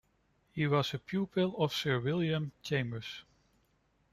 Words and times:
He 0.51 0.65
was 0.65 0.95
a 0.95 0.97
pupil 0.97 1.55
of 1.63 1.75
Sir 1.75 1.99
William 1.99 2.53
Chambers. 2.63 3.21